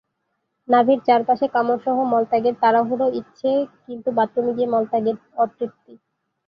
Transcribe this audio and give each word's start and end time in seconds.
নাভীর 0.67 0.99
চারপাশে 1.07 1.45
কামড়সহ 1.55 1.97
মলত্যাগের 2.11 2.55
তাড়াহুড়ো 2.61 3.07
ইচ্ছে 3.19 3.51
কিন্তু 3.85 4.09
বাথরুমে 4.17 4.51
গিয়ে 4.57 4.71
মলত্যাগের 4.73 5.15
অতৃপ্তি। 5.37 5.93